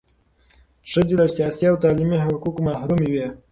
[0.91, 3.27] ښځې له سیاسي او تعلیمي حقوقو محرومې وې.